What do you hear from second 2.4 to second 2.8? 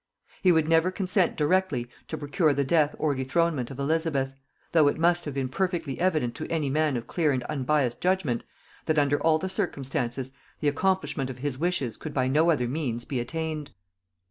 the